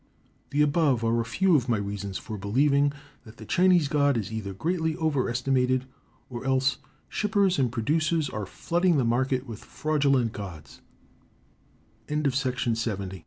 [0.49, 2.91] The above are a few of my reasons for believing
[3.23, 5.85] that the Chinese god is either greatly over estimated,
[6.27, 10.41] or else shippers and producers are flooding the market with fraudulent g